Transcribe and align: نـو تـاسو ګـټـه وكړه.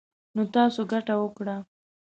نـو 0.35 0.43
تـاسو 0.53 0.81
ګـټـه 0.91 1.15
وكړه. 1.19 1.55